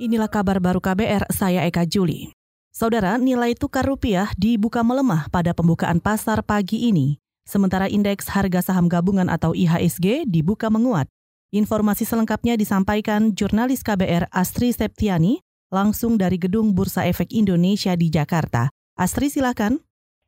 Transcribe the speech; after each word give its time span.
Inilah 0.00 0.32
kabar 0.32 0.56
baru 0.56 0.80
KBR, 0.80 1.28
saya 1.28 1.68
Eka 1.68 1.84
Juli. 1.84 2.32
Saudara, 2.72 3.20
nilai 3.20 3.52
tukar 3.52 3.84
rupiah 3.84 4.32
dibuka 4.40 4.80
melemah 4.80 5.28
pada 5.28 5.52
pembukaan 5.52 6.00
pasar 6.00 6.40
pagi 6.40 6.88
ini. 6.88 7.20
Sementara 7.44 7.92
indeks 7.92 8.24
harga 8.32 8.64
saham 8.64 8.88
gabungan 8.88 9.28
atau 9.28 9.52
IHSG 9.52 10.24
dibuka 10.24 10.72
menguat. 10.72 11.12
Informasi 11.52 12.08
selengkapnya 12.08 12.56
disampaikan 12.56 13.36
jurnalis 13.36 13.84
KBR 13.84 14.32
Astri 14.32 14.72
Septiani 14.72 15.44
langsung 15.68 16.16
dari 16.16 16.40
Gedung 16.40 16.72
Bursa 16.72 17.04
Efek 17.04 17.28
Indonesia 17.28 17.92
di 17.92 18.08
Jakarta. 18.08 18.72
Astri 18.96 19.28
silakan. 19.28 19.76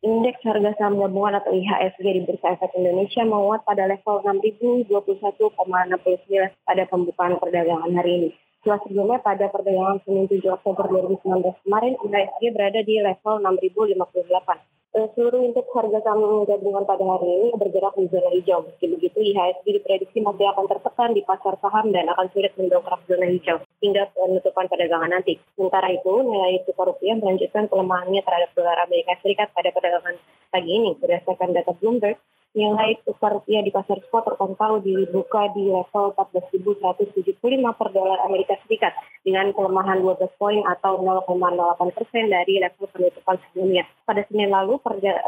Indeks 0.05 0.45
harga 0.45 0.77
saham 0.77 1.01
gabungan 1.01 1.41
atau 1.41 1.57
IHSG 1.57 2.05
di 2.05 2.21
Bursa 2.29 2.53
Efek 2.53 2.77
Indonesia 2.77 3.25
menguat 3.25 3.65
pada 3.65 3.89
level 3.89 4.21
6.021,69 4.29 5.57
pada 6.69 6.83
pembukaan 6.85 7.41
perdagangan 7.41 7.97
hari 7.97 8.13
ini. 8.21 8.31
Setelah 8.65 8.81
sebelumnya 8.81 9.21
pada 9.21 9.53
perdagangan 9.53 10.01
Senin 10.09 10.25
7 10.25 10.41
Oktober 10.57 10.89
2019 10.89 11.53
kemarin, 11.69 12.01
IHSG 12.01 12.43
berada 12.57 12.81
di 12.81 12.97
level 12.97 13.45
6.058. 13.45 14.57
Eh, 14.97 15.09
seluruh 15.13 15.45
indeks 15.45 15.69
harga 15.69 16.01
saham 16.01 16.49
gabungan 16.49 16.89
pada 16.89 17.05
hari 17.05 17.29
ini 17.29 17.49
bergerak 17.61 17.93
di 17.93 18.09
zona 18.09 18.33
hijau. 18.33 18.65
Meski 18.65 18.89
begitu, 18.89 19.21
IHSG 19.21 19.69
diprediksi 19.69 20.25
masih 20.25 20.49
akan 20.49 20.65
tertekan 20.65 21.13
di 21.13 21.21
pasar 21.29 21.61
saham 21.61 21.93
dan 21.93 22.09
akan 22.09 22.33
sulit 22.33 22.57
mendongkrak 22.57 23.05
zona 23.05 23.29
hijau 23.29 23.61
hingga 23.85 24.09
penutupan 24.17 24.65
perdagangan 24.73 25.13
nanti. 25.13 25.37
Sementara 25.61 25.93
itu, 25.93 26.25
nilai 26.25 26.65
tukar 26.65 26.89
rupiah 26.89 27.21
melanjutkan 27.21 27.69
pelemahannya 27.69 28.25
terhadap 28.25 28.49
dolar 28.57 28.81
Amerika 28.81 29.13
Serikat 29.21 29.53
pada 29.53 29.69
perdagangan 29.77 30.17
pagi 30.49 30.73
ini. 30.73 30.97
Berdasarkan 30.97 31.53
data 31.53 31.77
Bloomberg, 31.77 32.17
nilai 32.55 32.95
tukar 33.03 33.35
rupiah 33.35 33.67
di 33.67 33.75
pasar 33.75 33.99
spot 34.07 34.31
terpantau 34.31 34.79
dibuka 34.79 35.51
di 35.59 35.75
level 35.75 36.15
14.175 36.15 37.35
per 37.75 37.89
dolar 37.91 38.23
Amerika 38.23 38.55
Serikat 38.63 38.95
dengan 39.27 39.51
pelemahan 39.51 39.99
12 39.99 40.39
poin 40.39 40.63
atau 40.71 41.03
0,08 41.03 41.99
persen 41.99 42.31
dari 42.31 42.63
level 42.63 42.87
penutupan 42.95 43.43
sebelumnya. 43.51 43.85
Pada 44.07 44.23
Senin 44.31 44.55
lalu, 44.55 44.79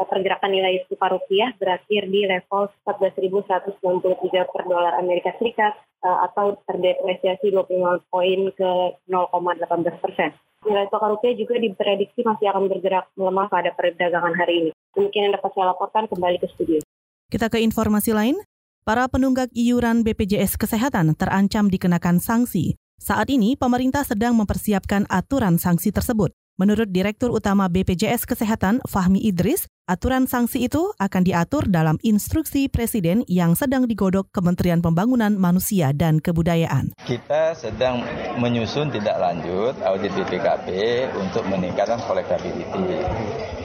pergerakan 0.07 0.51
nilai 0.55 0.87
tukar 0.87 1.11
rupiah 1.11 1.51
berakhir 1.59 2.07
di 2.07 2.23
level 2.23 2.71
14.193 2.87 4.47
per 4.47 4.63
dolar 4.63 4.95
Amerika 4.95 5.35
Serikat 5.35 5.75
eh, 6.07 6.19
atau 6.31 6.55
terdepresiasi 6.63 7.51
25 7.51 8.07
poin 8.07 8.39
ke 8.55 8.71
0,18 9.11 9.99
persen. 9.99 10.31
Nilai 10.63 10.87
tukar 10.87 11.11
rupiah 11.11 11.35
juga 11.35 11.59
diprediksi 11.59 12.23
masih 12.23 12.55
akan 12.55 12.71
bergerak 12.71 13.11
melemah 13.19 13.51
pada 13.51 13.75
perdagangan 13.75 14.31
hari 14.31 14.53
ini. 14.63 14.71
Mungkin 14.95 15.29
yang 15.29 15.33
dapat 15.35 15.51
saya 15.53 15.75
laporkan 15.75 16.07
kembali 16.07 16.39
ke 16.39 16.47
studio. 16.55 16.86
Kita 17.27 17.51
ke 17.51 17.59
informasi 17.59 18.15
lain. 18.15 18.39
Para 18.87 19.03
penunggak 19.11 19.51
iuran 19.51 19.99
BPJS 20.07 20.55
Kesehatan 20.55 21.11
terancam 21.19 21.67
dikenakan 21.67 22.23
sanksi. 22.23 22.79
Saat 23.03 23.27
ini, 23.27 23.59
pemerintah 23.59 24.07
sedang 24.07 24.31
mempersiapkan 24.39 25.03
aturan 25.11 25.59
sanksi 25.59 25.91
tersebut. 25.91 26.31
Menurut 26.55 26.87
Direktur 26.87 27.35
Utama 27.35 27.67
BPJS 27.67 28.23
Kesehatan 28.23 28.79
Fahmi 28.87 29.19
Idris, 29.19 29.67
aturan 29.87 30.27
sanksi 30.27 30.67
itu 30.67 30.91
akan 30.99 31.23
diatur 31.23 31.65
dalam 31.71 31.95
instruksi 32.03 32.67
Presiden 32.67 33.23
yang 33.31 33.55
sedang 33.55 33.87
digodok 33.87 34.29
Kementerian 34.35 34.83
Pembangunan 34.83 35.39
Manusia 35.39 35.95
dan 35.95 36.19
Kebudayaan. 36.19 36.91
Kita 37.07 37.55
sedang 37.55 38.03
menyusun 38.37 38.91
tidak 38.91 39.15
lanjut 39.17 39.79
audit 39.87 40.11
BPKP 40.11 40.69
untuk 41.15 41.47
meningkatkan 41.47 42.03
kolektabilitas. 42.03 43.07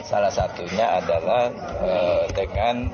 Salah 0.06 0.30
satunya 0.30 1.02
adalah 1.02 1.50
eh, 1.82 2.24
dengan 2.30 2.86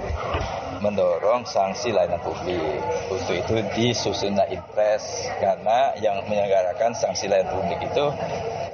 mendorong 0.81 1.43
sanksi 1.45 1.91
layanan 1.91 2.23
publik. 2.23 2.81
Untuk 3.11 3.34
itu 3.34 3.55
disusunlah 3.75 4.47
impres 4.51 5.27
karena 5.43 5.95
yang 5.99 6.23
menyelenggarakan 6.27 6.95
sanksi 6.95 7.27
layanan 7.27 7.51
publik 7.51 7.81
itu 7.83 8.05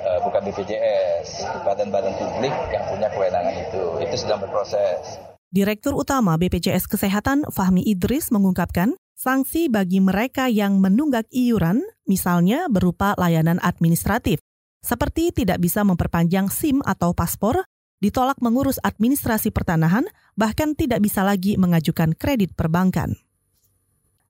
uh, 0.04 0.18
bukan 0.22 0.40
BPJS, 0.44 1.48
badan-badan 1.64 2.14
publik 2.20 2.52
yang 2.70 2.84
punya 2.88 3.08
kewenangan 3.12 3.56
itu. 3.56 3.84
Itu 4.04 4.14
sedang 4.20 4.43
berproses. 4.44 5.18
Direktur 5.48 5.96
Utama 5.96 6.36
BPJS 6.36 6.84
Kesehatan 6.90 7.48
Fahmi 7.48 7.80
Idris 7.86 8.28
mengungkapkan, 8.28 8.92
sanksi 9.16 9.72
bagi 9.72 10.02
mereka 10.02 10.50
yang 10.50 10.82
menunggak 10.82 11.30
iuran, 11.32 11.80
misalnya 12.04 12.68
berupa 12.68 13.16
layanan 13.16 13.62
administratif, 13.62 14.42
seperti 14.84 15.32
tidak 15.32 15.62
bisa 15.64 15.80
memperpanjang 15.80 16.52
SIM 16.52 16.84
atau 16.84 17.16
paspor 17.16 17.64
ditolak 18.04 18.36
mengurus 18.44 18.76
administrasi 18.84 19.48
pertanahan, 19.48 20.04
bahkan 20.36 20.76
tidak 20.76 21.00
bisa 21.00 21.24
lagi 21.24 21.56
mengajukan 21.56 22.12
kredit 22.12 22.52
perbankan. 22.52 23.16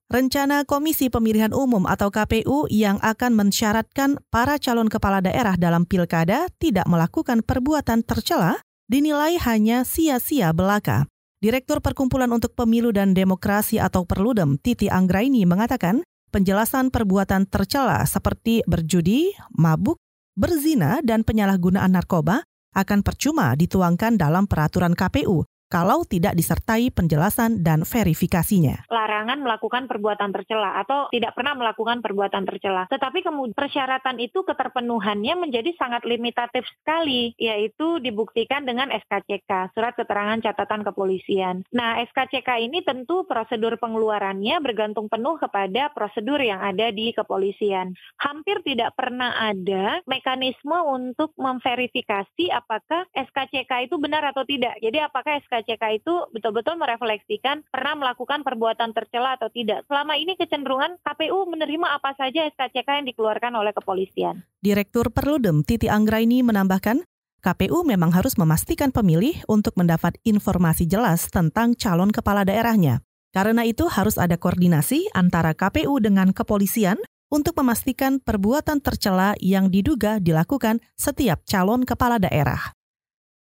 Rencana 0.05 0.63
Komisi 0.69 1.09
Pemilihan 1.09 1.51
Umum 1.51 1.89
atau 1.89 2.13
KPU 2.13 2.69
yang 2.69 3.01
akan 3.01 3.33
mensyaratkan 3.33 4.21
para 4.29 4.61
calon 4.61 4.85
kepala 4.85 5.19
daerah 5.19 5.57
dalam 5.57 5.89
pilkada 5.89 6.45
tidak 6.61 6.85
melakukan 6.85 7.41
perbuatan 7.41 8.05
tercela 8.05 8.61
dinilai 8.85 9.37
hanya 9.41 9.81
sia-sia 9.85 10.53
belaka. 10.53 11.09
Direktur 11.41 11.81
Perkumpulan 11.81 12.31
untuk 12.33 12.57
Pemilu 12.57 12.89
dan 12.89 13.13
Demokrasi 13.13 13.77
atau 13.77 14.07
Perludem, 14.07 14.57
Titi 14.57 14.89
Anggraini 14.89 15.45
mengatakan, 15.45 16.01
penjelasan 16.33 16.89
perbuatan 16.89 17.45
tercela 17.45 18.01
seperti 18.07 18.65
berjudi, 18.65 19.35
mabuk, 19.53 20.01
berzina, 20.33 20.99
dan 21.05 21.21
penyalahgunaan 21.21 21.93
narkoba 21.93 22.41
akan 22.75 23.05
percuma 23.05 23.55
dituangkan 23.55 24.19
dalam 24.19 24.49
peraturan 24.49 24.97
KPU 24.97 25.47
kalau 25.75 26.07
tidak 26.07 26.39
disertai 26.39 26.87
penjelasan 26.87 27.59
dan 27.59 27.83
verifikasinya. 27.83 28.87
Larangan 28.87 29.43
melakukan 29.43 29.91
perbuatan 29.91 30.31
tercela 30.31 30.79
atau 30.79 31.11
tidak 31.11 31.35
pernah 31.35 31.51
melakukan 31.51 31.99
perbuatan 31.99 32.47
tercela. 32.47 32.87
Tetapi 32.87 33.19
kemudian 33.27 33.51
persyaratan 33.51 34.23
itu 34.23 34.47
keterpenuhannya 34.47 35.35
menjadi 35.35 35.75
sangat 35.75 36.07
limitatif 36.07 36.63
sekali, 36.79 37.35
yaitu 37.35 37.99
dibuktikan 37.99 38.63
dengan 38.63 38.87
SKCK, 38.87 39.75
Surat 39.75 39.99
Keterangan 39.99 40.39
Catatan 40.39 40.87
Kepolisian. 40.87 41.67
Nah, 41.75 41.99
SKCK 42.07 42.63
ini 42.63 42.79
tentu 42.87 43.27
prosedur 43.27 43.75
pengeluarannya 43.75 44.63
bergantung 44.63 45.11
penuh 45.11 45.35
kepada 45.35 45.91
prosedur 45.91 46.39
yang 46.39 46.63
ada 46.63 46.87
di 46.95 47.11
kepolisian. 47.11 47.91
Hampir 48.23 48.63
tidak 48.63 48.95
pernah 48.95 49.35
ada 49.43 49.99
mekanisme 50.07 50.79
untuk 50.87 51.35
memverifikasi 51.35 52.47
apakah 52.55 53.03
SKCK 53.11 53.91
itu 53.91 53.99
benar 53.99 54.23
atau 54.31 54.47
tidak. 54.47 54.79
Jadi 54.79 55.03
apakah 55.03 55.43
SKCK 55.43 55.64
SKCK 55.65 55.97
itu 55.97 56.13
betul-betul 56.29 56.77
merefleksikan 56.77 57.65
pernah 57.73 57.97
melakukan 57.97 58.45
perbuatan 58.45 58.93
tercela 58.93 59.33
atau 59.33 59.49
tidak. 59.49 59.81
Selama 59.89 60.13
ini 60.13 60.37
kecenderungan 60.37 61.01
KPU 61.01 61.49
menerima 61.49 61.97
apa 61.97 62.13
saja 62.13 62.45
SKCK 62.53 63.01
yang 63.01 63.07
dikeluarkan 63.09 63.57
oleh 63.57 63.73
kepolisian. 63.73 64.45
Direktur 64.61 65.09
Perludem 65.09 65.65
Titi 65.65 65.89
Anggraini 65.89 66.45
menambahkan, 66.45 67.01
KPU 67.41 67.81
memang 67.81 68.13
harus 68.13 68.37
memastikan 68.37 68.93
pemilih 68.93 69.41
untuk 69.49 69.73
mendapat 69.73 70.21
informasi 70.21 70.85
jelas 70.85 71.25
tentang 71.33 71.73
calon 71.73 72.13
kepala 72.13 72.45
daerahnya. 72.45 73.01
Karena 73.33 73.65
itu 73.65 73.89
harus 73.89 74.21
ada 74.21 74.37
koordinasi 74.37 75.11
antara 75.17 75.57
KPU 75.57 75.97
dengan 75.97 76.31
kepolisian 76.31 77.01
untuk 77.33 77.57
memastikan 77.57 78.21
perbuatan 78.21 78.79
tercela 78.79 79.33
yang 79.41 79.73
diduga 79.73 80.21
dilakukan 80.21 80.79
setiap 80.95 81.41
calon 81.43 81.83
kepala 81.83 82.21
daerah. 82.21 82.74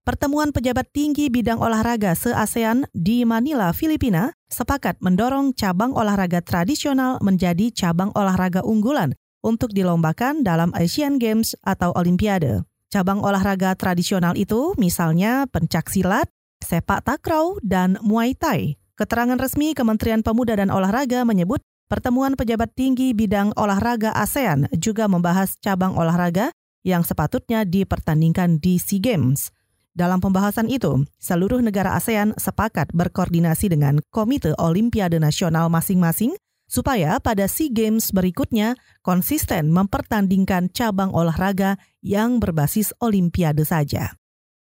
Pertemuan 0.09 0.57
pejabat 0.57 0.89
tinggi 0.89 1.29
bidang 1.29 1.61
olahraga 1.61 2.17
se-ASEAN 2.17 2.89
di 2.97 3.29
Manila, 3.29 3.77
Filipina, 3.77 4.33
sepakat 4.49 4.97
mendorong 5.05 5.53
cabang 5.53 5.93
olahraga 5.93 6.41
tradisional 6.41 7.21
menjadi 7.21 7.69
cabang 7.77 8.09
olahraga 8.17 8.65
unggulan 8.65 9.13
untuk 9.45 9.69
dilombakan 9.77 10.41
dalam 10.41 10.73
Asian 10.73 11.21
Games 11.21 11.53
atau 11.61 11.93
Olimpiade. 11.93 12.65
Cabang 12.89 13.21
olahraga 13.21 13.77
tradisional 13.77 14.33
itu 14.41 14.73
misalnya 14.81 15.45
pencak 15.45 15.93
silat, 15.93 16.25
sepak 16.65 17.05
takraw, 17.05 17.61
dan 17.61 18.01
muay 18.01 18.33
thai. 18.33 18.81
Keterangan 18.97 19.37
resmi 19.37 19.77
Kementerian 19.77 20.25
Pemuda 20.25 20.57
dan 20.57 20.73
Olahraga 20.73 21.29
menyebut 21.29 21.61
pertemuan 21.93 22.33
pejabat 22.33 22.73
tinggi 22.73 23.13
bidang 23.13 23.53
olahraga 23.61 24.17
ASEAN 24.17 24.73
juga 24.73 25.05
membahas 25.05 25.61
cabang 25.61 26.01
olahraga 26.01 26.49
yang 26.81 27.05
sepatutnya 27.05 27.69
dipertandingkan 27.69 28.57
di 28.57 28.81
SEA 28.81 29.05
Games. 29.05 29.53
Dalam 29.99 30.23
pembahasan 30.23 30.71
itu, 30.71 31.03
seluruh 31.19 31.59
negara 31.59 31.99
ASEAN 31.99 32.31
sepakat 32.39 32.95
berkoordinasi 32.95 33.67
dengan 33.67 33.99
Komite 34.15 34.55
Olimpiade 34.55 35.19
Nasional 35.19 35.67
masing-masing 35.75 36.39
supaya 36.71 37.19
pada 37.19 37.51
SEA 37.51 37.67
Games 37.75 38.15
berikutnya 38.15 38.79
konsisten 39.03 39.75
mempertandingkan 39.75 40.71
cabang 40.71 41.11
olahraga 41.11 41.83
yang 41.99 42.39
berbasis 42.39 42.95
Olimpiade 43.03 43.67
saja. 43.67 44.15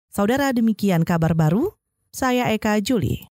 Saudara 0.09 0.49
demikian 0.57 1.05
kabar 1.05 1.37
baru, 1.37 1.77
saya 2.09 2.49
Eka 2.49 2.81
Juli. 2.81 3.29